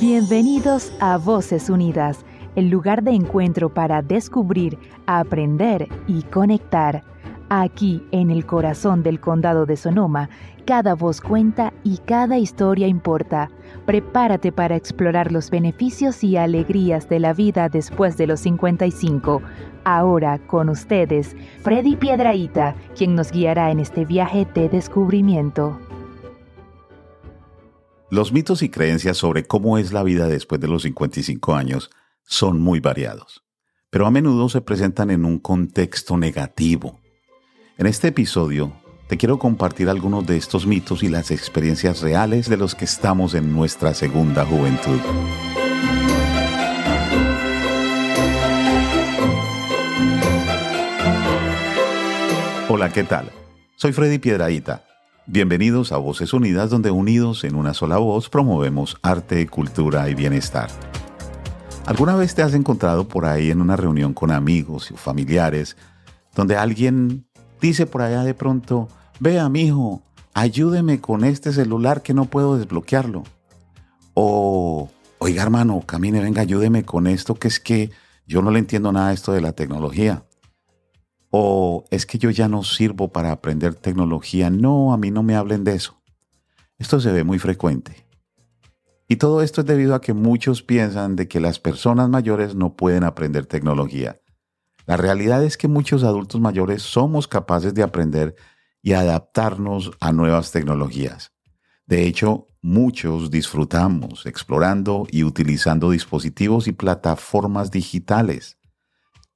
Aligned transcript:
Bienvenidos 0.00 0.92
a 1.00 1.16
Voces 1.16 1.68
Unidas, 1.68 2.24
el 2.54 2.70
lugar 2.70 3.02
de 3.02 3.10
encuentro 3.10 3.74
para 3.74 4.00
descubrir, 4.00 4.78
aprender 5.06 5.88
y 6.06 6.22
conectar. 6.22 7.02
Aquí, 7.48 8.06
en 8.12 8.30
el 8.30 8.46
corazón 8.46 9.02
del 9.02 9.18
condado 9.18 9.66
de 9.66 9.76
Sonoma, 9.76 10.30
cada 10.66 10.94
voz 10.94 11.20
cuenta 11.20 11.72
y 11.82 11.98
cada 11.98 12.38
historia 12.38 12.86
importa. 12.86 13.50
Prepárate 13.86 14.52
para 14.52 14.76
explorar 14.76 15.32
los 15.32 15.50
beneficios 15.50 16.22
y 16.22 16.36
alegrías 16.36 17.08
de 17.08 17.18
la 17.18 17.32
vida 17.32 17.68
después 17.68 18.16
de 18.16 18.28
los 18.28 18.38
55. 18.38 19.42
Ahora 19.82 20.38
con 20.38 20.68
ustedes, 20.68 21.34
Freddy 21.62 21.96
Piedraíta, 21.96 22.76
quien 22.96 23.16
nos 23.16 23.32
guiará 23.32 23.72
en 23.72 23.80
este 23.80 24.04
viaje 24.04 24.46
de 24.54 24.68
descubrimiento. 24.68 25.76
Los 28.10 28.32
mitos 28.32 28.62
y 28.62 28.70
creencias 28.70 29.18
sobre 29.18 29.44
cómo 29.44 29.76
es 29.76 29.92
la 29.92 30.02
vida 30.02 30.28
después 30.28 30.62
de 30.62 30.66
los 30.66 30.84
55 30.84 31.54
años 31.54 31.90
son 32.24 32.58
muy 32.58 32.80
variados, 32.80 33.44
pero 33.90 34.06
a 34.06 34.10
menudo 34.10 34.48
se 34.48 34.62
presentan 34.62 35.10
en 35.10 35.26
un 35.26 35.38
contexto 35.38 36.16
negativo. 36.16 37.00
En 37.76 37.86
este 37.86 38.08
episodio 38.08 38.72
te 39.08 39.18
quiero 39.18 39.38
compartir 39.38 39.90
algunos 39.90 40.26
de 40.26 40.38
estos 40.38 40.66
mitos 40.66 41.02
y 41.02 41.08
las 41.10 41.30
experiencias 41.30 42.00
reales 42.00 42.48
de 42.48 42.56
los 42.56 42.74
que 42.74 42.86
estamos 42.86 43.34
en 43.34 43.52
nuestra 43.52 43.92
segunda 43.92 44.46
juventud. 44.46 45.00
Hola, 52.70 52.90
¿qué 52.90 53.04
tal? 53.04 53.30
Soy 53.76 53.92
Freddy 53.92 54.18
Piedraíta. 54.18 54.87
Bienvenidos 55.30 55.92
a 55.92 55.98
Voces 55.98 56.32
Unidas, 56.32 56.70
donde 56.70 56.90
unidos 56.90 57.44
en 57.44 57.54
una 57.54 57.74
sola 57.74 57.98
voz 57.98 58.30
promovemos 58.30 58.96
arte, 59.02 59.46
cultura 59.46 60.08
y 60.08 60.14
bienestar. 60.14 60.70
¿Alguna 61.84 62.16
vez 62.16 62.34
te 62.34 62.40
has 62.40 62.54
encontrado 62.54 63.08
por 63.08 63.26
ahí 63.26 63.50
en 63.50 63.60
una 63.60 63.76
reunión 63.76 64.14
con 64.14 64.30
amigos 64.30 64.90
o 64.90 64.96
familiares 64.96 65.76
donde 66.34 66.56
alguien 66.56 67.26
dice 67.60 67.84
por 67.84 68.00
allá 68.00 68.24
de 68.24 68.32
pronto, 68.32 68.88
vea, 69.20 69.46
mijo, 69.50 70.00
ayúdeme 70.32 71.02
con 71.02 71.24
este 71.24 71.52
celular 71.52 72.00
que 72.00 72.14
no 72.14 72.24
puedo 72.24 72.56
desbloquearlo? 72.56 73.24
O, 74.14 74.88
oiga, 75.18 75.42
hermano, 75.42 75.82
camine, 75.84 76.22
venga, 76.22 76.40
ayúdeme 76.40 76.86
con 76.86 77.06
esto 77.06 77.34
que 77.34 77.48
es 77.48 77.60
que 77.60 77.90
yo 78.26 78.40
no 78.40 78.50
le 78.50 78.60
entiendo 78.60 78.92
nada 78.92 79.08
a 79.08 79.12
esto 79.12 79.32
de 79.32 79.42
la 79.42 79.52
tecnología. 79.52 80.22
O 81.30 81.84
es 81.90 82.06
que 82.06 82.18
yo 82.18 82.30
ya 82.30 82.48
no 82.48 82.62
sirvo 82.62 83.12
para 83.12 83.32
aprender 83.32 83.74
tecnología. 83.74 84.50
No, 84.50 84.92
a 84.92 84.96
mí 84.96 85.10
no 85.10 85.22
me 85.22 85.36
hablen 85.36 85.64
de 85.64 85.74
eso. 85.74 86.00
Esto 86.78 87.00
se 87.00 87.12
ve 87.12 87.24
muy 87.24 87.38
frecuente. 87.38 88.06
Y 89.08 89.16
todo 89.16 89.42
esto 89.42 89.62
es 89.62 89.66
debido 89.66 89.94
a 89.94 90.00
que 90.00 90.12
muchos 90.12 90.62
piensan 90.62 91.16
de 91.16 91.28
que 91.28 91.40
las 91.40 91.58
personas 91.58 92.10
mayores 92.10 92.54
no 92.54 92.76
pueden 92.76 93.04
aprender 93.04 93.46
tecnología. 93.46 94.20
La 94.86 94.96
realidad 94.96 95.42
es 95.42 95.56
que 95.56 95.66
muchos 95.66 96.04
adultos 96.04 96.40
mayores 96.40 96.82
somos 96.82 97.26
capaces 97.26 97.72
de 97.74 97.82
aprender 97.82 98.36
y 98.82 98.92
adaptarnos 98.92 99.92
a 100.00 100.12
nuevas 100.12 100.52
tecnologías. 100.52 101.32
De 101.86 102.06
hecho, 102.06 102.46
muchos 102.60 103.30
disfrutamos 103.30 104.26
explorando 104.26 105.06
y 105.10 105.24
utilizando 105.24 105.90
dispositivos 105.90 106.68
y 106.68 106.72
plataformas 106.72 107.70
digitales. 107.70 108.57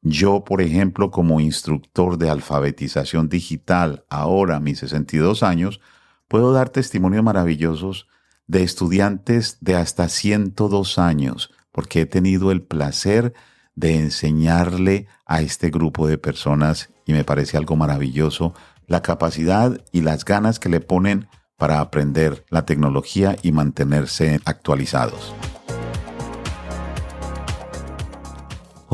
Yo, 0.03 0.43
por 0.45 0.61
ejemplo, 0.61 1.13
como 1.13 1.41
instructor 1.41 2.19
de 2.19 2.29
alfabetización 2.29 3.29
digital, 3.29 4.05
ahora 4.11 4.59
mis 4.59 4.81
62 4.81 5.45
años, 5.45 5.81
puedo 6.27 6.53
dar 6.53 6.71
testimonios 6.71 7.23
maravillosos 7.23 8.09
de 8.49 8.65
estudiantes 8.65 9.59
de 9.61 9.77
hasta 9.77 10.09
102 10.09 10.99
años, 10.99 11.53
porque 11.71 12.01
he 12.01 12.07
tenido 12.07 12.51
el 12.51 12.63
placer 12.63 13.33
de 13.77 13.99
enseñarle 13.99 15.07
a 15.25 15.41
este 15.41 15.71
grupo 15.71 16.09
de 16.09 16.19
personas 16.19 16.91
y 17.07 17.13
me 17.13 17.25
parece 17.25 17.57
algo 17.57 17.77
maravilloso 17.77 18.55
la 18.87 19.03
capacidad 19.03 19.81
y 19.93 20.03
las 20.03 20.25
ganas 20.25 20.59
que 20.59 20.69
le 20.69 20.81
ponen 20.81 21.29
para 21.57 21.81
aprender 21.81 22.45
la 22.51 22.67
tecnología 22.67 23.37
y 23.43 23.53
mantenerse 23.53 24.41
actualizados. 24.45 25.33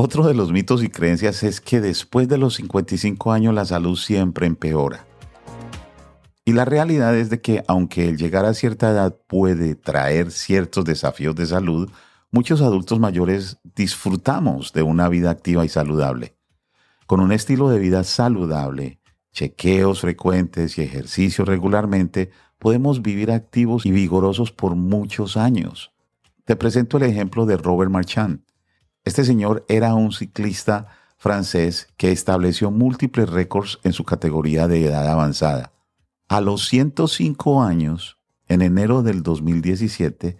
Otro 0.01 0.25
de 0.25 0.33
los 0.33 0.53
mitos 0.53 0.81
y 0.81 0.87
creencias 0.87 1.43
es 1.43 1.59
que 1.59 1.81
después 1.81 2.29
de 2.29 2.37
los 2.37 2.55
55 2.55 3.33
años 3.33 3.53
la 3.53 3.65
salud 3.65 3.97
siempre 3.97 4.47
empeora. 4.47 5.05
Y 6.45 6.53
la 6.53 6.63
realidad 6.63 7.17
es 7.17 7.29
de 7.29 7.41
que 7.41 7.65
aunque 7.67 8.07
el 8.07 8.15
llegar 8.15 8.45
a 8.45 8.53
cierta 8.53 8.91
edad 8.91 9.17
puede 9.27 9.75
traer 9.75 10.31
ciertos 10.31 10.85
desafíos 10.85 11.35
de 11.35 11.47
salud, 11.47 11.91
muchos 12.31 12.61
adultos 12.61 12.97
mayores 12.97 13.57
disfrutamos 13.75 14.71
de 14.71 14.83
una 14.83 15.09
vida 15.09 15.31
activa 15.31 15.65
y 15.65 15.67
saludable. 15.67 16.37
Con 17.05 17.19
un 17.19 17.33
estilo 17.33 17.67
de 17.67 17.79
vida 17.79 18.05
saludable, 18.05 19.01
chequeos 19.33 19.99
frecuentes 19.99 20.77
y 20.77 20.81
ejercicio 20.81 21.43
regularmente, 21.43 22.31
podemos 22.57 23.01
vivir 23.01 23.31
activos 23.31 23.85
y 23.85 23.91
vigorosos 23.91 24.53
por 24.53 24.75
muchos 24.75 25.35
años. 25.35 25.91
Te 26.45 26.55
presento 26.55 26.95
el 26.95 27.03
ejemplo 27.03 27.45
de 27.45 27.57
Robert 27.57 27.91
Marchand, 27.91 28.43
este 29.09 29.23
señor 29.23 29.65
era 29.67 29.95
un 29.95 30.11
ciclista 30.11 30.85
francés 31.17 31.87
que 31.97 32.11
estableció 32.11 32.69
múltiples 32.69 33.27
récords 33.27 33.79
en 33.83 33.91
su 33.91 34.03
categoría 34.03 34.67
de 34.67 34.85
edad 34.85 35.07
avanzada. 35.07 35.73
A 36.27 36.41
los 36.41 36.67
105 36.67 37.63
años, 37.63 38.19
en 38.47 38.61
enero 38.61 39.01
del 39.01 39.23
2017, 39.23 40.37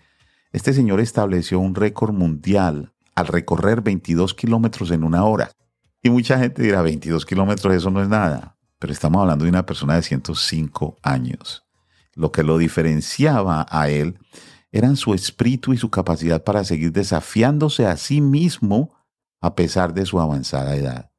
este 0.52 0.74
señor 0.74 1.00
estableció 1.00 1.60
un 1.60 1.74
récord 1.74 2.14
mundial 2.14 2.94
al 3.16 3.26
recorrer 3.26 3.82
22 3.82 4.36
kilómetros 4.36 4.92
en 4.92 5.04
una 5.04 5.24
hora. 5.24 5.50
Y 6.04 6.12
mucha 6.12 6.38
gente 6.38 6.62
dirá, 6.62 6.84
22 6.84 7.26
kilómetros, 7.26 7.74
eso 7.74 7.90
no 7.90 8.04
es 8.04 8.08
nada. 8.08 8.56
Pero 8.78 8.94
estamos 8.94 9.20
hablando 9.20 9.46
de 9.46 9.50
una 9.50 9.66
persona 9.66 9.96
de 9.96 10.04
105 10.04 10.98
años. 11.02 11.66
Lo 12.14 12.32
que 12.32 12.44
lo 12.44 12.60
diferenciaba 12.60 13.66
a 13.68 13.90
él 13.90 14.20
eran 14.72 14.96
su 14.96 15.14
espíritu 15.14 15.74
y 15.74 15.78
su 15.78 15.90
capacidad 15.90 16.44
para 16.44 16.64
seguir 16.64 16.92
desafiándose 16.92 17.86
a 17.86 17.98
sí 17.98 18.22
mismo 18.22 18.94
a 19.42 19.56
pesar 19.56 19.94
de 19.94 20.06
su 20.06 20.20
avanzada 20.20 20.76
edad. 20.76 21.12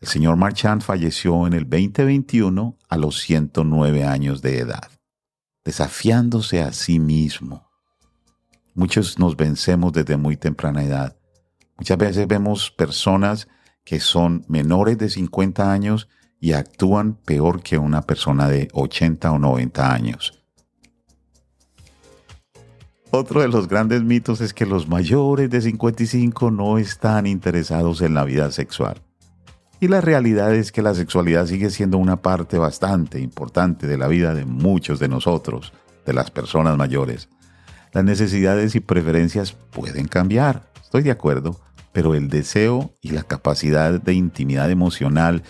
El 0.00 0.08
señor 0.08 0.36
Marchand 0.36 0.82
falleció 0.82 1.46
en 1.46 1.52
el 1.52 1.68
2021 1.68 2.78
a 2.88 2.96
los 2.96 3.20
109 3.20 4.04
años 4.04 4.40
de 4.40 4.58
edad, 4.58 4.90
desafiándose 5.64 6.62
a 6.62 6.72
sí 6.72 6.98
mismo. 6.98 7.68
Muchos 8.74 9.18
nos 9.18 9.36
vencemos 9.36 9.92
desde 9.92 10.16
muy 10.16 10.36
temprana 10.36 10.82
edad. 10.82 11.16
Muchas 11.76 11.98
veces 11.98 12.26
vemos 12.26 12.70
personas 12.70 13.48
que 13.84 14.00
son 14.00 14.44
menores 14.48 14.96
de 14.96 15.10
50 15.10 15.70
años 15.70 16.08
y 16.40 16.52
actúan 16.52 17.14
peor 17.14 17.62
que 17.62 17.76
una 17.76 18.02
persona 18.02 18.48
de 18.48 18.68
80 18.72 19.32
o 19.32 19.38
90 19.38 19.92
años. 19.92 20.39
Otro 23.12 23.40
de 23.40 23.48
los 23.48 23.66
grandes 23.66 24.04
mitos 24.04 24.40
es 24.40 24.54
que 24.54 24.66
los 24.66 24.86
mayores 24.86 25.50
de 25.50 25.60
55 25.60 26.52
no 26.52 26.78
están 26.78 27.26
interesados 27.26 28.02
en 28.02 28.14
la 28.14 28.22
vida 28.22 28.52
sexual. 28.52 29.02
Y 29.80 29.88
la 29.88 30.00
realidad 30.00 30.54
es 30.54 30.70
que 30.70 30.80
la 30.80 30.94
sexualidad 30.94 31.46
sigue 31.46 31.70
siendo 31.70 31.98
una 31.98 32.22
parte 32.22 32.56
bastante 32.56 33.18
importante 33.18 33.88
de 33.88 33.98
la 33.98 34.06
vida 34.06 34.32
de 34.32 34.44
muchos 34.44 35.00
de 35.00 35.08
nosotros, 35.08 35.72
de 36.06 36.12
las 36.12 36.30
personas 36.30 36.76
mayores. 36.76 37.28
Las 37.92 38.04
necesidades 38.04 38.76
y 38.76 38.80
preferencias 38.80 39.54
pueden 39.54 40.06
cambiar, 40.06 40.70
estoy 40.80 41.02
de 41.02 41.10
acuerdo, 41.10 41.60
pero 41.92 42.14
el 42.14 42.28
deseo 42.28 42.92
y 43.00 43.10
la 43.10 43.24
capacidad 43.24 44.00
de 44.00 44.14
intimidad 44.14 44.70
emocional 44.70 45.42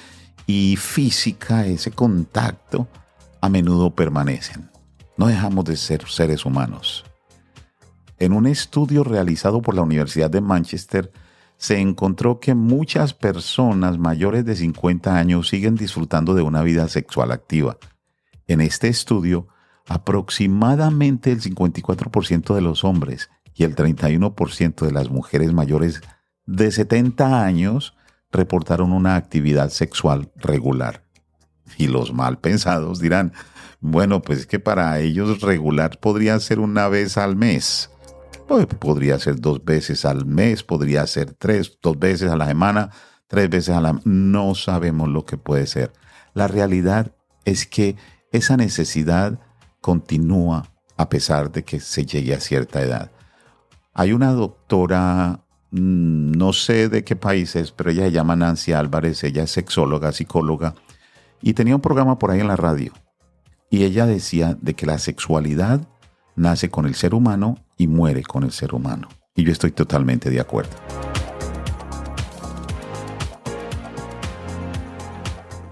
y 0.47 0.77
física, 0.77 1.67
ese 1.67 1.91
contacto, 1.91 2.89
a 3.43 3.51
menudo 3.51 3.95
permanecen. 3.95 4.71
No 5.19 5.27
dejamos 5.27 5.67
de 5.67 5.77
ser 5.77 6.09
seres 6.09 6.47
humanos. 6.47 7.05
En 8.21 8.35
un 8.35 8.47
estudio 8.47 9.03
realizado 9.03 9.63
por 9.63 9.75
la 9.75 9.81
Universidad 9.81 10.29
de 10.29 10.43
Manchester, 10.43 11.11
se 11.57 11.81
encontró 11.81 12.39
que 12.39 12.55
muchas 12.55 13.15
personas 13.15 13.99
mayores 13.99 14.45
de 14.45 14.57
50 14.57 15.17
años 15.17 15.49
siguen 15.49 15.75
disfrutando 15.75 16.35
de 16.35 16.43
una 16.43 16.63
vida 16.63 16.87
sexual 16.89 17.33
activa. 17.33 17.79
En 18.47 18.61
este 18.61 18.89
estudio, 18.89 19.49
aproximadamente 19.89 21.33
el 21.33 21.41
54% 21.41 22.55
de 22.55 22.61
los 22.61 22.85
hombres 22.85 23.31
y 23.55 23.65
el 23.65 23.75
31% 23.75 24.85
de 24.85 24.93
las 24.93 25.09
mujeres 25.09 25.55
mayores 25.55 26.03
de 26.45 26.71
70 26.71 27.43
años 27.43 27.97
reportaron 28.31 28.93
una 28.93 29.17
actividad 29.17 29.71
sexual 29.71 30.31
regular. 30.37 31.05
Y 31.79 31.87
los 31.87 32.13
mal 32.13 32.39
pensados 32.39 33.01
dirán, 33.01 33.33
bueno, 33.81 34.21
pues 34.21 34.47
que 34.47 34.59
para 34.59 34.99
ellos 34.99 35.41
regular 35.41 35.99
podría 36.01 36.39
ser 36.39 36.61
una 36.61 36.89
vez 36.89 37.17
al 37.17 37.35
mes. 37.35 37.91
Pues, 38.51 38.67
podría 38.67 39.17
ser 39.21 39.41
dos 39.41 39.65
veces 39.65 40.05
al 40.05 40.27
mes, 40.27 40.65
podría 40.65 41.07
ser 41.07 41.35
tres, 41.35 41.79
dos 41.81 41.97
veces 41.97 42.33
a 42.33 42.37
la 42.37 42.49
semana, 42.49 42.91
tres 43.29 43.49
veces 43.49 43.77
a 43.77 43.81
la... 43.81 44.01
No 44.03 44.57
sabemos 44.57 45.09
lo 45.09 45.25
que 45.25 45.37
puede 45.37 45.69
ser. 45.69 45.93
La 46.35 46.49
realidad 46.49 47.15
es 47.45 47.65
que 47.65 47.95
esa 48.33 48.57
necesidad 48.57 49.39
continúa 49.81 50.69
a 50.97 51.09
pesar 51.09 51.53
de 51.53 51.63
que 51.63 51.79
se 51.79 52.05
llegue 52.05 52.35
a 52.35 52.41
cierta 52.41 52.83
edad. 52.83 53.13
Hay 53.95 54.13
una 54.13 54.33
doctora, 54.33 55.45
mm, 55.71 56.33
no 56.33 56.53
sé 56.53 56.89
de 56.89 57.05
qué 57.05 57.15
país 57.15 57.55
es, 57.55 57.71
pero 57.71 57.93
ella 57.93 58.07
se 58.07 58.11
llama 58.11 58.35
Nancy 58.35 58.73
Álvarez, 58.73 59.23
ella 59.23 59.45
es 59.45 59.53
sexóloga, 59.53 60.11
psicóloga, 60.11 60.75
y 61.41 61.55
tenía 61.55 61.77
un 61.77 61.83
programa 61.83 62.19
por 62.19 62.33
ahí 62.33 62.41
en 62.41 62.49
la 62.49 62.57
radio. 62.57 62.93
Y 63.71 63.85
ella 63.85 64.07
decía 64.07 64.59
de 64.61 64.75
que 64.75 64.87
la 64.87 64.99
sexualidad 64.99 65.87
nace 66.35 66.69
con 66.69 66.87
el 66.87 66.97
ser 66.97 67.15
humano 67.15 67.59
y 67.81 67.87
muere 67.87 68.23
con 68.23 68.43
el 68.43 68.53
ser 68.53 68.75
humano. 68.75 69.09
Y 69.35 69.43
yo 69.43 69.53
estoy 69.53 69.71
totalmente 69.71 70.29
de 70.29 70.39
acuerdo. 70.39 70.77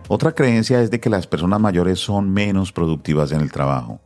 Otra 0.08 0.32
creencia 0.32 0.80
es 0.80 0.90
de 0.90 1.00
que 1.00 1.10
las 1.10 1.26
personas 1.26 1.60
mayores 1.60 1.98
son 1.98 2.32
menos 2.32 2.72
productivas 2.72 3.30
en 3.32 3.42
el 3.42 3.52
trabajo. 3.52 4.00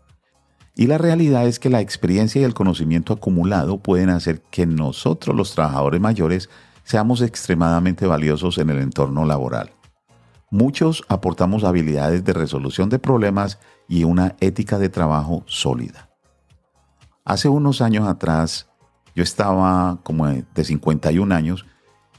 Y 0.75 0.89
la 0.89 0.99
realidad 0.99 1.47
es 1.47 1.61
que 1.61 1.71
la 1.71 1.81
experiencia 1.81 2.41
y 2.41 2.45
el 2.45 2.55
conocimiento 2.55 3.13
acumulado 3.13 3.79
pueden 3.79 4.11
hacer 4.11 4.43
que 4.51 4.67
nosotros 4.67 5.37
los 5.37 5.55
trabajadores 5.55 6.01
mayores 6.01 6.51
seamos 6.83 7.23
extremadamente 7.23 8.05
valiosos 8.05 8.59
en 8.59 8.71
el 8.71 8.81
entorno 8.81 9.25
laboral. 9.27 9.71
Muchos 10.51 11.05
aportamos 11.07 11.63
habilidades 11.63 12.25
de 12.25 12.33
resolución 12.33 12.89
de 12.89 12.99
problemas 12.99 13.61
y 13.87 14.03
una 14.03 14.35
ética 14.41 14.81
de 14.81 14.89
trabajo 14.89 15.45
sólida. 15.47 16.12
Hace 17.25 17.49
unos 17.49 17.81
años 17.81 18.09
atrás, 18.09 18.69
yo 19.15 19.23
estaba 19.23 20.01
como 20.03 20.27
de 20.27 20.65
51 20.65 21.33
años 21.33 21.67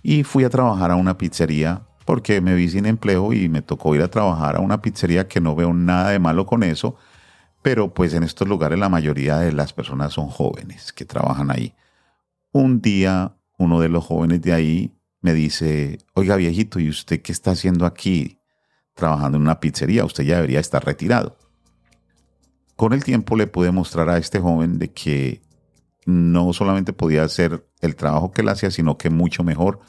y 0.02 0.24
fui 0.24 0.46
a 0.46 0.50
trabajar 0.50 0.92
a 0.92 0.96
una 0.96 1.18
pizzería 1.18 1.82
porque 2.06 2.40
me 2.40 2.56
vi 2.56 2.70
sin 2.70 2.86
empleo 2.86 3.34
y 3.34 3.50
me 3.50 3.62
tocó 3.62 3.96
ir 3.96 4.02
a 4.02 4.10
trabajar 4.10 4.56
a 4.56 4.60
una 4.60 4.82
pizzería 4.82 5.28
que 5.28 5.42
no 5.42 5.56
veo 5.56 5.74
nada 5.74 6.10
de 6.10 6.20
malo 6.20 6.46
con 6.46 6.64
eso, 6.64 6.96
pero 7.62 7.94
pues 7.94 8.14
en 8.14 8.24
estos 8.24 8.48
lugares 8.48 8.80
la 8.80 8.90
mayoría 8.90 9.38
de 9.40 9.52
las 9.52 9.74
personas 9.74 10.14
son 10.14 10.28
jóvenes 10.28 10.94
que 10.94 11.06
trabajan 11.06 11.52
ahí. 11.52 11.74
Un 12.52 12.82
día 12.82 13.36
uno 13.58 13.80
de 13.80 13.90
los 13.90 14.06
jóvenes 14.06 14.42
de 14.42 14.54
ahí 14.54 14.94
me 15.22 15.34
dice, 15.34 15.98
oiga 16.14 16.36
viejito, 16.36 16.80
¿y 16.80 16.90
usted 16.90 17.22
qué 17.22 17.32
está 17.32 17.52
haciendo 17.52 17.86
aquí 17.86 18.40
trabajando 18.94 19.38
en 19.38 19.44
una 19.44 19.60
pizzería? 19.60 20.06
Usted 20.06 20.24
ya 20.24 20.36
debería 20.36 20.60
estar 20.60 20.86
retirado. 20.86 21.38
Con 22.84 22.92
el 22.92 23.02
tiempo 23.02 23.38
le 23.38 23.48
pude 23.48 23.72
mostrar 23.72 24.10
a 24.10 24.18
este 24.18 24.42
joven 24.42 24.78
de 24.78 24.92
que 24.92 25.42
no 26.06 26.52
solamente 26.52 26.92
podía 26.92 27.24
hacer 27.24 27.66
el 27.80 27.96
trabajo 27.96 28.32
que 28.32 28.42
él 28.42 28.50
hacía, 28.50 28.72
sino 28.72 28.98
que 28.98 29.10
mucho 29.10 29.42
mejor, 29.46 29.80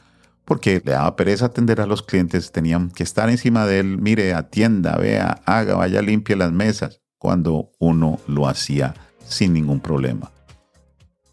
porque 0.44 0.80
le 0.84 0.92
daba 0.92 1.16
pereza 1.16 1.46
atender 1.46 1.80
a 1.80 1.86
los 1.86 2.04
clientes, 2.04 2.52
tenían 2.52 2.92
que 2.92 3.02
estar 3.02 3.28
encima 3.30 3.66
de 3.66 3.80
él, 3.80 3.98
mire, 3.98 4.32
atienda, 4.32 4.96
vea, 4.96 5.42
haga, 5.44 5.74
vaya, 5.74 6.02
limpie 6.02 6.36
las 6.36 6.52
mesas, 6.52 7.00
cuando 7.18 7.72
uno 7.80 8.20
lo 8.28 8.46
hacía 8.46 8.94
sin 9.26 9.54
ningún 9.54 9.80
problema. 9.80 10.30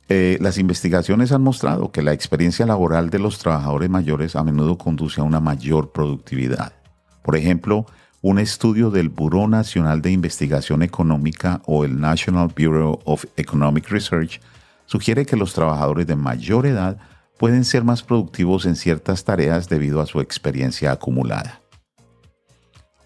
Eh, 0.09 0.39
las 0.41 0.57
investigaciones 0.57 1.31
han 1.31 1.43
mostrado 1.43 1.91
que 1.91 2.01
la 2.01 2.11
experiencia 2.13 2.65
laboral 2.65 3.11
de 3.11 3.19
los 3.19 3.37
trabajadores 3.37 3.91
mayores 3.91 4.35
a 4.35 4.43
menudo 4.43 4.79
conduce 4.79 5.21
a 5.21 5.25
una 5.25 5.39
mayor 5.39 5.91
productividad. 5.91 6.73
Por 7.21 7.35
ejemplo, 7.35 7.85
un 8.21 8.37
estudio 8.37 8.91
del 8.91 9.09
Buró 9.09 9.47
Nacional 9.47 10.01
de 10.01 10.11
Investigación 10.11 10.83
Económica 10.83 11.61
o 11.65 11.85
el 11.85 11.99
National 11.99 12.53
Bureau 12.55 12.99
of 13.03 13.25
Economic 13.35 13.89
Research 13.89 14.39
sugiere 14.85 15.25
que 15.25 15.35
los 15.35 15.53
trabajadores 15.53 16.05
de 16.05 16.15
mayor 16.15 16.67
edad 16.67 16.97
pueden 17.39 17.65
ser 17.65 17.83
más 17.83 18.03
productivos 18.03 18.67
en 18.67 18.75
ciertas 18.75 19.23
tareas 19.23 19.69
debido 19.69 20.01
a 20.01 20.05
su 20.05 20.21
experiencia 20.21 20.91
acumulada. 20.91 21.61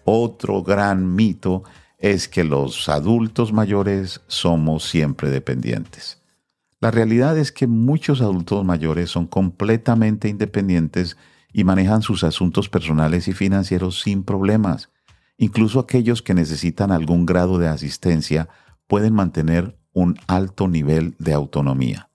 Otro 0.04 0.62
gran 0.62 1.14
mito 1.14 1.64
es 1.98 2.28
que 2.28 2.44
los 2.44 2.90
adultos 2.90 3.54
mayores 3.54 4.20
somos 4.26 4.84
siempre 4.84 5.30
dependientes. 5.30 6.20
La 6.78 6.90
realidad 6.90 7.38
es 7.38 7.52
que 7.52 7.66
muchos 7.66 8.20
adultos 8.20 8.66
mayores 8.66 9.08
son 9.08 9.26
completamente 9.26 10.28
independientes 10.28 11.16
y 11.54 11.64
manejan 11.64 12.02
sus 12.02 12.22
asuntos 12.22 12.68
personales 12.68 13.28
y 13.28 13.32
financieros 13.32 14.02
sin 14.02 14.22
problemas. 14.22 14.90
Incluso 15.38 15.80
aquellos 15.80 16.22
que 16.22 16.34
necesitan 16.34 16.92
algún 16.92 17.26
grado 17.26 17.58
de 17.58 17.68
asistencia 17.68 18.48
pueden 18.86 19.14
mantener 19.14 19.78
un 19.92 20.18
alto 20.26 20.68
nivel 20.68 21.14
de 21.18 21.32
autonomía. 21.32 22.10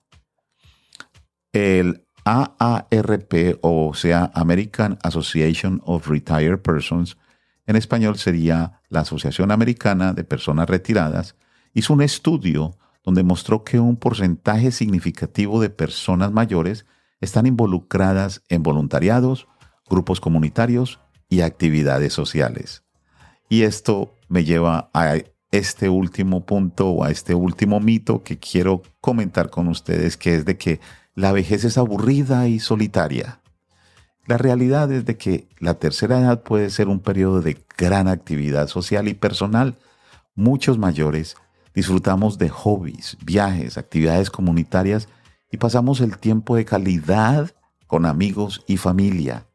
El 1.52 2.06
AARP, 2.24 3.58
o 3.60 3.94
sea, 3.94 4.30
American 4.34 4.98
Association 5.02 5.82
of 5.84 6.08
Retired 6.08 6.60
Persons, 6.60 7.16
en 7.66 7.76
español 7.76 8.18
sería 8.18 8.80
la 8.88 9.00
Asociación 9.00 9.50
Americana 9.50 10.12
de 10.12 10.24
Personas 10.24 10.68
Retiradas, 10.68 11.36
hizo 11.74 11.92
un 11.92 12.02
estudio 12.02 12.76
donde 13.04 13.22
mostró 13.22 13.64
que 13.64 13.80
un 13.80 13.96
porcentaje 13.96 14.70
significativo 14.70 15.60
de 15.60 15.70
personas 15.70 16.32
mayores 16.32 16.86
están 17.20 17.46
involucradas 17.46 18.42
en 18.48 18.62
voluntariados, 18.62 19.48
grupos 19.88 20.20
comunitarios 20.20 21.00
y 21.28 21.40
actividades 21.40 22.12
sociales. 22.12 22.84
Y 23.52 23.64
esto 23.64 24.14
me 24.28 24.44
lleva 24.44 24.88
a 24.94 25.16
este 25.50 25.90
último 25.90 26.46
punto 26.46 26.88
o 26.88 27.04
a 27.04 27.10
este 27.10 27.34
último 27.34 27.80
mito 27.80 28.22
que 28.22 28.38
quiero 28.38 28.80
comentar 29.02 29.50
con 29.50 29.68
ustedes, 29.68 30.16
que 30.16 30.36
es 30.36 30.46
de 30.46 30.56
que 30.56 30.80
la 31.14 31.32
vejez 31.32 31.64
es 31.64 31.76
aburrida 31.76 32.48
y 32.48 32.60
solitaria. 32.60 33.40
La 34.24 34.38
realidad 34.38 34.90
es 34.90 35.04
de 35.04 35.18
que 35.18 35.48
la 35.58 35.74
tercera 35.74 36.18
edad 36.18 36.42
puede 36.42 36.70
ser 36.70 36.88
un 36.88 37.00
periodo 37.00 37.42
de 37.42 37.62
gran 37.76 38.08
actividad 38.08 38.68
social 38.68 39.06
y 39.06 39.12
personal. 39.12 39.76
Muchos 40.34 40.78
mayores 40.78 41.36
disfrutamos 41.74 42.38
de 42.38 42.48
hobbies, 42.48 43.18
viajes, 43.22 43.76
actividades 43.76 44.30
comunitarias 44.30 45.10
y 45.50 45.58
pasamos 45.58 46.00
el 46.00 46.16
tiempo 46.16 46.56
de 46.56 46.64
calidad 46.64 47.50
con 47.86 48.06
amigos 48.06 48.64
y 48.66 48.78
familia. 48.78 49.46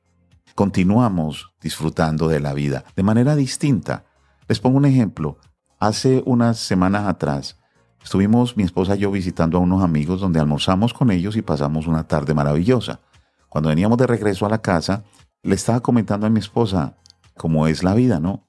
Continuamos 0.57 1.53
disfrutando 1.61 2.27
de 2.27 2.39
la 2.39 2.55
vida 2.55 2.83
de 2.95 3.03
manera 3.03 3.35
distinta. 3.35 4.05
Les 4.47 4.59
pongo 4.59 4.77
un 4.77 4.85
ejemplo. 4.85 5.37
Hace 5.77 6.23
unas 6.25 6.57
semanas 6.57 7.07
atrás 7.07 7.59
estuvimos 8.03 8.57
mi 8.57 8.63
esposa 8.63 8.95
y 8.95 9.01
yo 9.01 9.11
visitando 9.11 9.59
a 9.59 9.61
unos 9.61 9.83
amigos 9.83 10.19
donde 10.19 10.39
almorzamos 10.39 10.95
con 10.95 11.11
ellos 11.11 11.35
y 11.35 11.43
pasamos 11.43 11.85
una 11.85 12.07
tarde 12.07 12.33
maravillosa. 12.33 13.01
Cuando 13.49 13.69
veníamos 13.69 13.99
de 13.99 14.07
regreso 14.07 14.47
a 14.47 14.49
la 14.49 14.63
casa, 14.63 15.03
le 15.43 15.53
estaba 15.53 15.79
comentando 15.81 16.25
a 16.25 16.31
mi 16.31 16.39
esposa 16.39 16.97
cómo 17.35 17.67
es 17.67 17.83
la 17.83 17.93
vida, 17.93 18.19
¿no? 18.19 18.47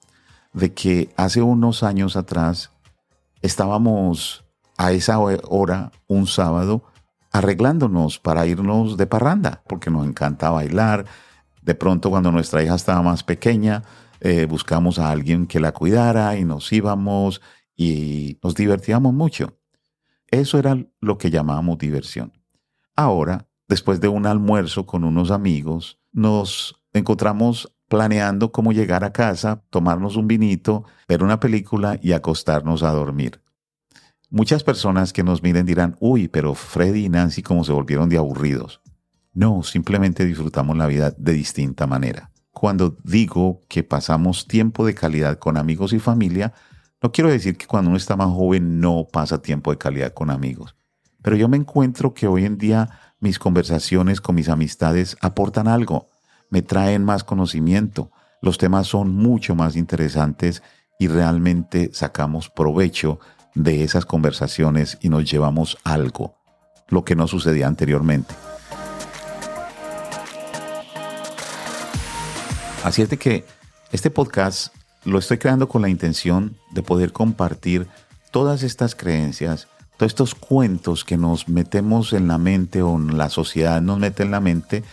De 0.54 0.72
que 0.72 1.12
hace 1.18 1.42
unos 1.42 1.82
años 1.82 2.16
atrás 2.16 2.72
estábamos 3.42 4.46
a 4.78 4.92
esa 4.92 5.18
hora, 5.18 5.92
un 6.06 6.26
sábado, 6.26 6.84
arreglándonos 7.32 8.18
para 8.18 8.46
irnos 8.46 8.96
de 8.96 9.06
parranda, 9.06 9.62
porque 9.68 9.90
nos 9.90 10.06
encanta 10.06 10.48
bailar. 10.48 11.04
De 11.68 11.74
pronto, 11.74 12.08
cuando 12.08 12.32
nuestra 12.32 12.62
hija 12.62 12.76
estaba 12.76 13.02
más 13.02 13.22
pequeña, 13.22 13.82
eh, 14.20 14.46
buscamos 14.46 14.98
a 14.98 15.10
alguien 15.10 15.46
que 15.46 15.60
la 15.60 15.72
cuidara 15.72 16.34
y 16.38 16.46
nos 16.46 16.72
íbamos 16.72 17.42
y 17.76 18.38
nos 18.42 18.54
divertíamos 18.54 19.12
mucho. 19.12 19.58
Eso 20.28 20.58
era 20.58 20.82
lo 21.02 21.18
que 21.18 21.30
llamábamos 21.30 21.76
diversión. 21.76 22.32
Ahora, 22.96 23.48
después 23.68 24.00
de 24.00 24.08
un 24.08 24.24
almuerzo 24.24 24.86
con 24.86 25.04
unos 25.04 25.30
amigos, 25.30 26.00
nos 26.10 26.82
encontramos 26.94 27.70
planeando 27.86 28.50
cómo 28.50 28.72
llegar 28.72 29.04
a 29.04 29.12
casa, 29.12 29.62
tomarnos 29.68 30.16
un 30.16 30.26
vinito, 30.26 30.84
ver 31.06 31.22
una 31.22 31.38
película 31.38 31.98
y 32.00 32.12
acostarnos 32.12 32.82
a 32.82 32.92
dormir. 32.92 33.42
Muchas 34.30 34.64
personas 34.64 35.12
que 35.12 35.22
nos 35.22 35.42
miren 35.42 35.66
dirán, 35.66 35.96
uy, 36.00 36.28
pero 36.28 36.54
Freddy 36.54 37.04
y 37.04 37.08
Nancy 37.10 37.42
como 37.42 37.62
se 37.62 37.72
volvieron 37.72 38.08
de 38.08 38.16
aburridos. 38.16 38.80
No, 39.38 39.62
simplemente 39.62 40.24
disfrutamos 40.24 40.76
la 40.76 40.88
vida 40.88 41.14
de 41.16 41.32
distinta 41.32 41.86
manera. 41.86 42.32
Cuando 42.50 42.96
digo 43.04 43.62
que 43.68 43.84
pasamos 43.84 44.48
tiempo 44.48 44.84
de 44.84 44.94
calidad 44.94 45.38
con 45.38 45.56
amigos 45.56 45.92
y 45.92 46.00
familia, 46.00 46.54
no 47.00 47.12
quiero 47.12 47.30
decir 47.30 47.56
que 47.56 47.68
cuando 47.68 47.90
uno 47.90 47.96
está 47.96 48.16
más 48.16 48.30
joven 48.30 48.80
no 48.80 49.06
pasa 49.12 49.40
tiempo 49.40 49.70
de 49.70 49.78
calidad 49.78 50.12
con 50.12 50.30
amigos. 50.30 50.74
Pero 51.22 51.36
yo 51.36 51.48
me 51.48 51.56
encuentro 51.56 52.14
que 52.14 52.26
hoy 52.26 52.46
en 52.46 52.58
día 52.58 52.90
mis 53.20 53.38
conversaciones 53.38 54.20
con 54.20 54.34
mis 54.34 54.48
amistades 54.48 55.16
aportan 55.20 55.68
algo, 55.68 56.10
me 56.50 56.62
traen 56.62 57.04
más 57.04 57.22
conocimiento, 57.22 58.10
los 58.42 58.58
temas 58.58 58.88
son 58.88 59.14
mucho 59.14 59.54
más 59.54 59.76
interesantes 59.76 60.64
y 60.98 61.06
realmente 61.06 61.90
sacamos 61.92 62.50
provecho 62.50 63.20
de 63.54 63.84
esas 63.84 64.04
conversaciones 64.04 64.98
y 65.00 65.10
nos 65.10 65.30
llevamos 65.30 65.78
algo, 65.84 66.34
lo 66.88 67.04
que 67.04 67.14
no 67.14 67.28
sucedía 67.28 67.68
anteriormente. 67.68 68.34
Así 72.84 73.02
es 73.02 73.10
de 73.10 73.18
que 73.18 73.44
este 73.92 74.10
podcast 74.10 74.74
lo 75.04 75.18
estoy 75.18 75.38
creando 75.38 75.68
con 75.68 75.82
la 75.82 75.88
intención 75.88 76.56
de 76.70 76.82
poder 76.82 77.12
compartir 77.12 77.88
todas 78.30 78.62
estas 78.62 78.94
creencias, 78.94 79.68
todos 79.96 80.12
estos 80.12 80.34
cuentos 80.34 81.04
que 81.04 81.16
nos 81.16 81.48
metemos 81.48 82.12
en 82.12 82.28
la 82.28 82.38
mente 82.38 82.82
o 82.82 82.98
la 82.98 83.30
sociedad 83.30 83.82
nos 83.82 83.98
mete 83.98 84.22
en 84.22 84.30
la 84.30 84.40
mente 84.40 84.84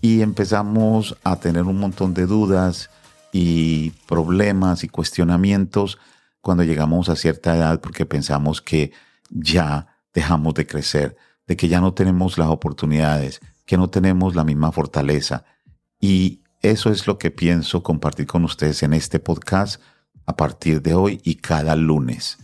y 0.00 0.22
empezamos 0.22 1.16
a 1.24 1.36
tener 1.36 1.64
un 1.64 1.78
montón 1.78 2.14
de 2.14 2.26
dudas 2.26 2.90
y 3.32 3.90
problemas 4.06 4.84
y 4.84 4.88
cuestionamientos 4.88 5.98
cuando 6.40 6.62
llegamos 6.62 7.08
a 7.08 7.16
cierta 7.16 7.56
edad 7.56 7.80
porque 7.80 8.06
pensamos 8.06 8.62
que 8.62 8.92
ya 9.30 9.98
dejamos 10.12 10.54
de 10.54 10.66
crecer, 10.66 11.16
de 11.46 11.56
que 11.56 11.68
ya 11.68 11.80
no 11.80 11.94
tenemos 11.94 12.38
las 12.38 12.48
oportunidades, 12.48 13.40
que 13.66 13.76
no 13.76 13.90
tenemos 13.90 14.36
la 14.36 14.44
misma 14.44 14.70
fortaleza. 14.70 15.44
Y 15.98 16.43
eso 16.64 16.90
es 16.90 17.06
lo 17.06 17.18
que 17.18 17.30
pienso 17.30 17.82
compartir 17.82 18.26
con 18.26 18.42
ustedes 18.42 18.82
en 18.82 18.94
este 18.94 19.20
podcast 19.20 19.82
a 20.24 20.34
partir 20.34 20.80
de 20.80 20.94
hoy 20.94 21.20
y 21.22 21.34
cada 21.34 21.76
lunes. 21.76 22.38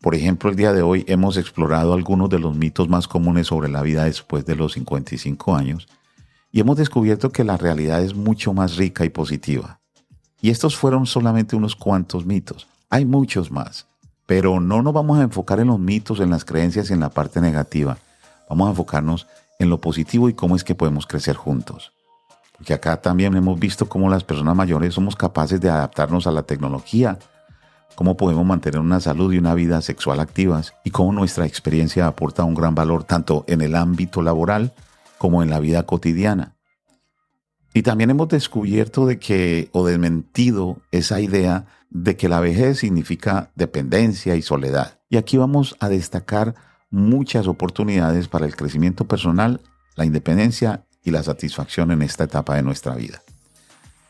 Por 0.00 0.16
ejemplo, 0.16 0.50
el 0.50 0.56
día 0.56 0.72
de 0.72 0.82
hoy 0.82 1.04
hemos 1.06 1.36
explorado 1.36 1.94
algunos 1.94 2.28
de 2.30 2.40
los 2.40 2.56
mitos 2.56 2.88
más 2.88 3.06
comunes 3.06 3.46
sobre 3.46 3.68
la 3.68 3.82
vida 3.82 4.06
después 4.06 4.44
de 4.44 4.56
los 4.56 4.72
55 4.72 5.54
años 5.54 5.86
y 6.50 6.58
hemos 6.58 6.78
descubierto 6.78 7.30
que 7.30 7.44
la 7.44 7.56
realidad 7.56 8.02
es 8.02 8.12
mucho 8.12 8.52
más 8.52 8.76
rica 8.76 9.04
y 9.04 9.08
positiva. 9.08 9.78
Y 10.42 10.50
estos 10.50 10.74
fueron 10.74 11.06
solamente 11.06 11.54
unos 11.54 11.76
cuantos 11.76 12.26
mitos. 12.26 12.66
Hay 12.88 13.04
muchos 13.04 13.52
más, 13.52 13.86
pero 14.26 14.58
no 14.58 14.82
nos 14.82 14.92
vamos 14.92 15.20
a 15.20 15.22
enfocar 15.22 15.60
en 15.60 15.68
los 15.68 15.78
mitos, 15.78 16.18
en 16.18 16.30
las 16.30 16.44
creencias 16.44 16.90
y 16.90 16.94
en 16.94 17.00
la 17.00 17.10
parte 17.10 17.40
negativa. 17.40 17.98
Vamos 18.48 18.66
a 18.66 18.70
enfocarnos 18.70 19.28
en 19.60 19.70
lo 19.70 19.80
positivo 19.80 20.28
y 20.28 20.34
cómo 20.34 20.56
es 20.56 20.64
que 20.64 20.74
podemos 20.74 21.06
crecer 21.06 21.36
juntos. 21.36 21.92
Porque 22.60 22.74
acá 22.74 23.00
también 23.00 23.34
hemos 23.34 23.58
visto 23.58 23.88
cómo 23.88 24.10
las 24.10 24.22
personas 24.22 24.54
mayores 24.54 24.92
somos 24.92 25.16
capaces 25.16 25.62
de 25.62 25.70
adaptarnos 25.70 26.26
a 26.26 26.30
la 26.30 26.42
tecnología, 26.42 27.18
cómo 27.94 28.18
podemos 28.18 28.44
mantener 28.44 28.80
una 28.80 29.00
salud 29.00 29.32
y 29.32 29.38
una 29.38 29.54
vida 29.54 29.80
sexual 29.80 30.20
activas 30.20 30.74
y 30.84 30.90
cómo 30.90 31.10
nuestra 31.14 31.46
experiencia 31.46 32.06
aporta 32.06 32.44
un 32.44 32.54
gran 32.54 32.74
valor 32.74 33.04
tanto 33.04 33.46
en 33.48 33.62
el 33.62 33.74
ámbito 33.74 34.20
laboral 34.20 34.74
como 35.16 35.42
en 35.42 35.48
la 35.48 35.58
vida 35.58 35.84
cotidiana. 35.84 36.54
Y 37.72 37.80
también 37.80 38.10
hemos 38.10 38.28
descubierto 38.28 39.06
de 39.06 39.18
que, 39.18 39.70
o 39.72 39.86
desmentido 39.86 40.82
esa 40.90 41.18
idea 41.18 41.64
de 41.88 42.18
que 42.18 42.28
la 42.28 42.40
vejez 42.40 42.80
significa 42.80 43.52
dependencia 43.54 44.36
y 44.36 44.42
soledad. 44.42 44.98
Y 45.08 45.16
aquí 45.16 45.38
vamos 45.38 45.76
a 45.80 45.88
destacar 45.88 46.54
muchas 46.90 47.46
oportunidades 47.46 48.28
para 48.28 48.44
el 48.44 48.54
crecimiento 48.54 49.06
personal, 49.06 49.62
la 49.96 50.04
independencia 50.04 50.84
y 51.04 51.10
la 51.10 51.22
satisfacción 51.22 51.90
en 51.90 52.02
esta 52.02 52.24
etapa 52.24 52.56
de 52.56 52.62
nuestra 52.62 52.94
vida. 52.94 53.22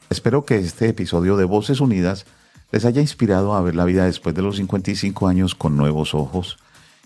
Espero 0.09 0.44
que 0.44 0.56
este 0.56 0.88
episodio 0.88 1.37
de 1.37 1.44
Voces 1.44 1.80
Unidas 1.80 2.26
les 2.73 2.85
haya 2.85 3.00
inspirado 3.00 3.54
a 3.54 3.61
ver 3.61 3.75
la 3.75 3.85
vida 3.85 4.04
después 4.04 4.35
de 4.35 4.42
los 4.42 4.56
55 4.56 5.28
años 5.28 5.54
con 5.54 5.76
nuevos 5.76 6.14
ojos. 6.14 6.59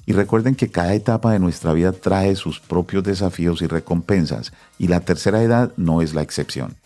Y 0.06 0.12
recuerden 0.12 0.54
que 0.54 0.70
cada 0.70 0.94
etapa 0.94 1.32
de 1.32 1.38
nuestra 1.38 1.72
vida 1.72 1.92
trae 1.92 2.36
sus 2.36 2.60
propios 2.60 3.04
desafíos 3.04 3.62
y 3.62 3.66
recompensas, 3.66 4.52
y 4.78 4.88
la 4.88 5.00
tercera 5.00 5.42
edad 5.42 5.72
no 5.76 6.02
es 6.02 6.14
la 6.14 6.20
excepción. 6.22 6.76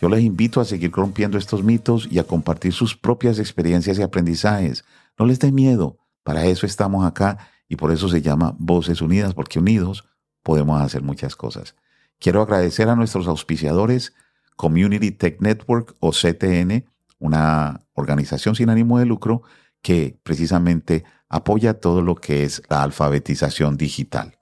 Yo 0.00 0.08
les 0.08 0.22
invito 0.22 0.60
a 0.60 0.64
seguir 0.64 0.90
rompiendo 0.90 1.38
estos 1.38 1.62
mitos 1.62 2.08
y 2.10 2.18
a 2.18 2.24
compartir 2.24 2.72
sus 2.72 2.96
propias 2.96 3.38
experiencias 3.38 3.96
y 3.98 4.02
aprendizajes. 4.02 4.84
No 5.16 5.26
les 5.26 5.38
dé 5.38 5.52
miedo, 5.52 5.98
para 6.24 6.46
eso 6.46 6.66
estamos 6.66 7.06
acá 7.06 7.50
y 7.68 7.76
por 7.76 7.92
eso 7.92 8.08
se 8.08 8.20
llama 8.20 8.56
Voces 8.58 9.00
Unidas, 9.00 9.34
porque 9.34 9.60
unidos 9.60 10.04
podemos 10.42 10.82
hacer 10.82 11.02
muchas 11.02 11.36
cosas. 11.36 11.76
Quiero 12.22 12.40
agradecer 12.40 12.88
a 12.88 12.94
nuestros 12.94 13.26
auspiciadores, 13.26 14.14
Community 14.54 15.10
Tech 15.10 15.40
Network 15.40 15.96
o 15.98 16.12
CTN, 16.12 16.84
una 17.18 17.80
organización 17.94 18.54
sin 18.54 18.70
ánimo 18.70 19.00
de 19.00 19.06
lucro 19.06 19.42
que 19.82 20.20
precisamente 20.22 21.02
apoya 21.28 21.80
todo 21.80 22.00
lo 22.00 22.14
que 22.14 22.44
es 22.44 22.62
la 22.70 22.84
alfabetización 22.84 23.76
digital. 23.76 24.38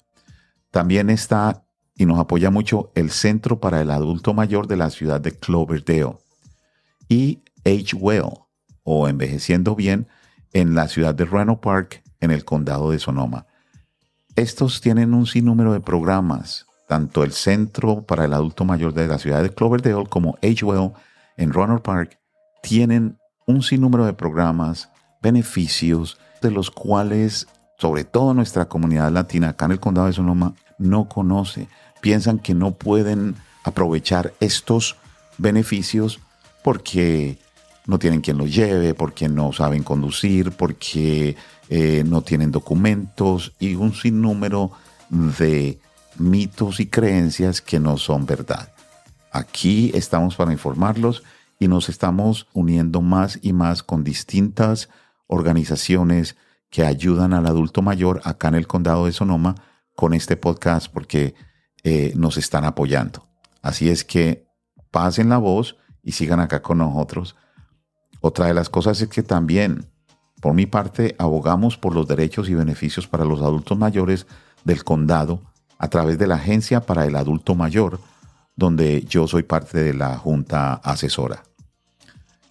También 0.71 1.09
está 1.09 1.65
y 1.95 2.05
nos 2.05 2.19
apoya 2.19 2.51
mucho 2.51 2.93
el 2.95 3.11
Centro 3.11 3.61
para 3.61 3.81
el 3.81 3.91
Adulto 3.91 4.35
Mayor 4.35 4.67
de 4.67 4.77
la 4.77 4.91
ciudad 4.91 5.19
de 5.19 5.39
Cloverdale 5.39 6.19
y 7.09 7.43
Age 7.65 7.97
Well 7.97 8.45
o 8.83 9.09
Envejeciendo 9.09 9.75
Bien 9.75 10.07
en 10.53 10.75
la 10.75 10.87
ciudad 10.87 11.15
de 11.15 11.25
Reno 11.25 11.63
Park 11.63 12.03
en 12.21 12.31
el 12.31 12.45
condado 12.45 12.91
de 12.91 12.99
Sonoma. 12.99 13.47
Estos 14.37 14.83
tienen 14.83 15.15
un 15.15 15.25
sinnúmero 15.25 15.73
de 15.73 15.81
programas, 15.81 16.67
tanto 16.91 17.23
el 17.23 17.31
Centro 17.31 18.03
para 18.03 18.25
el 18.25 18.33
Adulto 18.33 18.65
Mayor 18.65 18.93
de 18.93 19.07
la 19.07 19.21
ciudad 19.21 19.45
de 19.45 19.51
Cloverdale 19.51 20.09
como 20.09 20.37
Age 20.43 20.65
Well 20.65 20.91
en 21.37 21.53
Reno 21.53 21.81
Park 21.81 22.19
tienen 22.65 23.17
un 23.47 23.63
sinnúmero 23.63 24.07
de 24.07 24.13
programas, 24.13 24.91
beneficios, 25.23 26.19
de 26.43 26.51
los 26.51 26.73
cuales 26.73 27.47
sobre 27.79 28.03
todo 28.03 28.35
nuestra 28.35 28.65
comunidad 28.65 29.13
latina 29.13 29.51
acá 29.51 29.67
en 29.67 29.71
el 29.71 29.79
condado 29.79 30.09
de 30.09 30.15
Sonoma 30.15 30.55
no 30.79 31.09
conoce. 31.09 31.69
Piensan 32.01 32.41
que 32.41 32.55
no 32.55 32.73
pueden 32.73 33.37
aprovechar 33.63 34.35
estos 34.41 34.97
beneficios 35.39 36.19
porque 36.65 37.39
no 37.87 38.01
tienen 38.01 38.21
quien 38.21 38.37
los 38.37 38.53
lleve, 38.53 38.95
porque 38.95 39.29
no 39.29 39.53
saben 39.53 39.85
conducir, 39.85 40.51
porque 40.51 41.37
eh, 41.69 42.03
no 42.05 42.23
tienen 42.23 42.51
documentos 42.51 43.53
y 43.61 43.77
un 43.77 43.95
sinnúmero 43.95 44.73
de 45.39 45.79
mitos 46.21 46.81
y 46.81 46.87
creencias 46.87 47.61
que 47.61 47.81
no 47.81 47.97
son 47.97 48.27
verdad. 48.27 48.73
Aquí 49.33 49.91
estamos 49.95 50.37
para 50.37 50.53
informarlos 50.53 51.23
y 51.59 51.69
nos 51.69 51.89
estamos 51.89 52.47
uniendo 52.53 53.01
más 53.01 53.39
y 53.43 53.53
más 53.53 53.83
con 53.83 54.05
distintas 54.05 54.89
organizaciones 55.27 56.37
que 56.69 56.85
ayudan 56.85 57.33
al 57.33 57.47
adulto 57.47 57.83
mayor 57.83 58.21
acá 58.25 58.49
en 58.49 58.55
el 58.57 58.67
condado 58.67 59.07
de 59.07 59.13
Sonoma 59.13 59.55
con 59.97 60.15
este 60.15 60.37
podcast 60.37 60.93
porque 60.93 61.35
eh, 61.83 62.13
nos 62.17 62.37
están 62.37 62.65
apoyando. 62.65 63.27
Así 63.63 63.89
es 63.89 64.05
que 64.05 64.47
pasen 64.91 65.29
la 65.29 65.39
voz 65.39 65.77
y 66.03 66.13
sigan 66.13 66.41
acá 66.41 66.63
con 66.63 66.79
nosotros. 66.79 67.37
Otra 68.21 68.47
de 68.47 68.55
las 68.55 68.69
cosas 68.69 69.01
es 69.01 69.09
que 69.09 69.23
también, 69.23 69.87
por 70.41 70.55
mi 70.55 70.67
parte, 70.67 71.15
abogamos 71.19 71.77
por 71.77 71.95
los 71.95 72.07
derechos 72.07 72.49
y 72.49 72.55
beneficios 72.55 73.07
para 73.07 73.25
los 73.25 73.41
adultos 73.41 73.79
mayores 73.79 74.27
del 74.65 74.85
condado 74.85 75.50
a 75.81 75.89
través 75.89 76.19
de 76.19 76.27
la 76.27 76.35
Agencia 76.35 76.83
para 76.83 77.07
el 77.07 77.17
Adulto 77.17 77.55
Mayor, 77.55 78.01
donde 78.55 79.03
yo 79.09 79.27
soy 79.27 79.43
parte 79.43 79.83
de 79.83 79.95
la 79.95 80.19
Junta 80.19 80.75
Asesora. 80.75 81.43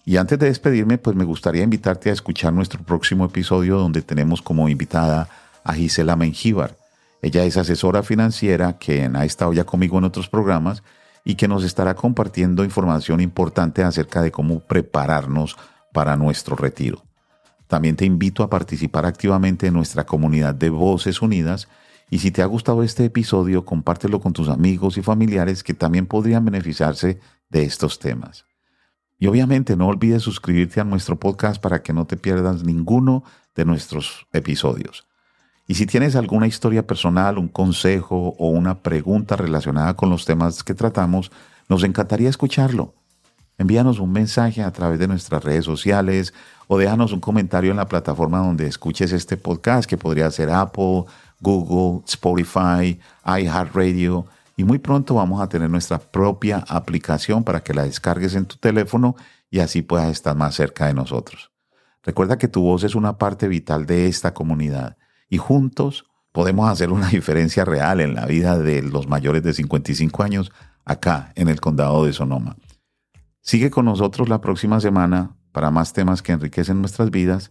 Y 0.04 0.16
antes 0.16 0.36
de 0.40 0.46
despedirme, 0.46 0.98
pues 0.98 1.14
me 1.14 1.24
gustaría 1.24 1.62
invitarte 1.62 2.10
a 2.10 2.12
escuchar 2.12 2.52
nuestro 2.52 2.82
próximo 2.82 3.24
episodio 3.24 3.78
donde 3.78 4.02
tenemos 4.02 4.42
como 4.42 4.68
invitada 4.68 5.28
a 5.62 5.72
Gisela 5.74 6.16
Mengíbar. 6.16 6.76
Ella 7.22 7.44
es 7.44 7.56
asesora 7.56 8.02
financiera 8.02 8.78
que 8.78 9.08
ha 9.14 9.24
estado 9.24 9.52
ya 9.52 9.62
conmigo 9.62 9.98
en 9.98 10.04
otros 10.04 10.28
programas 10.28 10.82
y 11.24 11.36
que 11.36 11.46
nos 11.46 11.62
estará 11.62 11.94
compartiendo 11.94 12.64
información 12.64 13.20
importante 13.20 13.84
acerca 13.84 14.22
de 14.22 14.32
cómo 14.32 14.58
prepararnos 14.58 15.56
para 15.92 16.16
nuestro 16.16 16.56
retiro. 16.56 17.04
También 17.68 17.94
te 17.94 18.06
invito 18.06 18.42
a 18.42 18.50
participar 18.50 19.06
activamente 19.06 19.68
en 19.68 19.74
nuestra 19.74 20.04
comunidad 20.04 20.56
de 20.56 20.70
Voces 20.70 21.22
Unidas 21.22 21.68
y 22.10 22.18
si 22.18 22.32
te 22.32 22.42
ha 22.42 22.46
gustado 22.46 22.82
este 22.82 23.04
episodio, 23.04 23.64
compártelo 23.64 24.20
con 24.20 24.32
tus 24.32 24.48
amigos 24.48 24.98
y 24.98 25.02
familiares 25.02 25.62
que 25.62 25.74
también 25.74 26.06
podrían 26.06 26.44
beneficiarse 26.44 27.20
de 27.48 27.62
estos 27.62 28.00
temas. 28.00 28.46
Y 29.16 29.28
obviamente 29.28 29.76
no 29.76 29.86
olvides 29.86 30.22
suscribirte 30.22 30.80
a 30.80 30.84
nuestro 30.84 31.20
podcast 31.20 31.62
para 31.62 31.82
que 31.82 31.92
no 31.92 32.06
te 32.06 32.16
pierdas 32.16 32.64
ninguno 32.64 33.22
de 33.54 33.64
nuestros 33.64 34.26
episodios. 34.32 35.06
Y 35.68 35.76
si 35.76 35.86
tienes 35.86 36.16
alguna 36.16 36.48
historia 36.48 36.84
personal, 36.84 37.38
un 37.38 37.46
consejo 37.46 38.34
o 38.38 38.48
una 38.48 38.82
pregunta 38.82 39.36
relacionada 39.36 39.94
con 39.94 40.10
los 40.10 40.24
temas 40.24 40.64
que 40.64 40.74
tratamos, 40.74 41.30
nos 41.68 41.84
encantaría 41.84 42.28
escucharlo. 42.28 42.94
Envíanos 43.56 44.00
un 44.00 44.10
mensaje 44.10 44.62
a 44.62 44.72
través 44.72 44.98
de 44.98 45.06
nuestras 45.06 45.44
redes 45.44 45.64
sociales 45.66 46.34
o 46.66 46.78
déjanos 46.78 47.12
un 47.12 47.20
comentario 47.20 47.70
en 47.70 47.76
la 47.76 47.86
plataforma 47.86 48.38
donde 48.38 48.66
escuches 48.66 49.12
este 49.12 49.36
podcast, 49.36 49.88
que 49.88 49.98
podría 49.98 50.30
ser 50.30 50.50
Apple, 50.50 51.04
Google, 51.40 52.02
Spotify, 52.06 53.00
iHeartRadio 53.24 54.26
y 54.56 54.64
muy 54.64 54.78
pronto 54.78 55.14
vamos 55.14 55.40
a 55.40 55.48
tener 55.48 55.70
nuestra 55.70 55.98
propia 55.98 56.64
aplicación 56.68 57.44
para 57.44 57.62
que 57.62 57.74
la 57.74 57.84
descargues 57.84 58.34
en 58.34 58.44
tu 58.44 58.56
teléfono 58.56 59.16
y 59.50 59.60
así 59.60 59.82
puedas 59.82 60.10
estar 60.10 60.36
más 60.36 60.54
cerca 60.54 60.86
de 60.86 60.94
nosotros. 60.94 61.50
Recuerda 62.02 62.38
que 62.38 62.48
tu 62.48 62.62
voz 62.62 62.84
es 62.84 62.94
una 62.94 63.18
parte 63.18 63.48
vital 63.48 63.86
de 63.86 64.06
esta 64.06 64.34
comunidad 64.34 64.96
y 65.28 65.38
juntos 65.38 66.06
podemos 66.32 66.68
hacer 66.68 66.90
una 66.90 67.08
diferencia 67.10 67.64
real 67.64 68.00
en 68.00 68.14
la 68.14 68.26
vida 68.26 68.58
de 68.58 68.82
los 68.82 69.08
mayores 69.08 69.42
de 69.42 69.52
55 69.52 70.22
años 70.22 70.52
acá 70.84 71.32
en 71.36 71.48
el 71.48 71.60
condado 71.60 72.04
de 72.04 72.12
Sonoma. 72.12 72.56
Sigue 73.40 73.70
con 73.70 73.86
nosotros 73.86 74.28
la 74.28 74.40
próxima 74.40 74.80
semana 74.80 75.36
para 75.52 75.70
más 75.70 75.92
temas 75.92 76.22
que 76.22 76.32
enriquecen 76.32 76.80
nuestras 76.80 77.10
vidas 77.10 77.50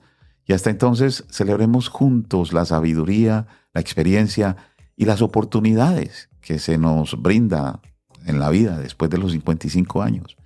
y 0.49 0.53
hasta 0.53 0.71
entonces 0.71 1.25
celebremos 1.29 1.89
juntos 1.89 2.53
la 2.53 2.65
sabiduría, 2.65 3.45
la 3.71 3.81
experiencia 3.81 4.57
y 4.95 5.05
las 5.05 5.21
oportunidades 5.21 6.27
que 6.41 6.57
se 6.57 6.79
nos 6.79 7.21
brinda 7.21 7.81
en 8.25 8.39
la 8.39 8.49
vida 8.49 8.79
después 8.79 9.11
de 9.11 9.19
los 9.19 9.31
55 9.31 10.01
años. 10.01 10.37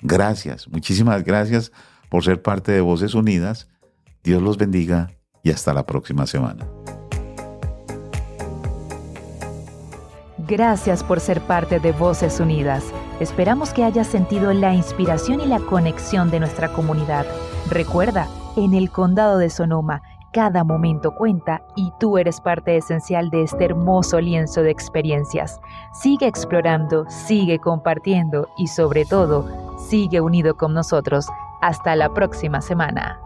Gracias, 0.00 0.66
muchísimas 0.66 1.24
gracias 1.24 1.72
por 2.08 2.24
ser 2.24 2.40
parte 2.40 2.72
de 2.72 2.80
Voces 2.80 3.14
Unidas. 3.14 3.68
Dios 4.24 4.40
los 4.40 4.56
bendiga 4.56 5.10
y 5.42 5.50
hasta 5.50 5.74
la 5.74 5.84
próxima 5.84 6.26
semana. 6.26 6.66
Gracias 10.38 11.04
por 11.04 11.20
ser 11.20 11.42
parte 11.42 11.80
de 11.80 11.92
Voces 11.92 12.40
Unidas. 12.40 12.82
Esperamos 13.20 13.74
que 13.74 13.84
hayas 13.84 14.06
sentido 14.06 14.54
la 14.54 14.74
inspiración 14.74 15.42
y 15.42 15.46
la 15.46 15.60
conexión 15.60 16.30
de 16.30 16.40
nuestra 16.40 16.72
comunidad. 16.72 17.26
Recuerda, 17.68 18.26
en 18.64 18.74
el 18.74 18.90
condado 18.90 19.38
de 19.38 19.50
Sonoma, 19.50 20.02
cada 20.32 20.62
momento 20.64 21.14
cuenta 21.14 21.62
y 21.74 21.92
tú 21.98 22.18
eres 22.18 22.40
parte 22.40 22.76
esencial 22.76 23.30
de 23.30 23.42
este 23.42 23.64
hermoso 23.64 24.20
lienzo 24.20 24.62
de 24.62 24.70
experiencias. 24.70 25.60
Sigue 25.92 26.26
explorando, 26.26 27.04
sigue 27.08 27.58
compartiendo 27.58 28.48
y 28.56 28.68
sobre 28.68 29.04
todo, 29.04 29.48
sigue 29.78 30.20
unido 30.20 30.56
con 30.56 30.74
nosotros. 30.74 31.26
Hasta 31.60 31.96
la 31.96 32.12
próxima 32.14 32.60
semana. 32.60 33.20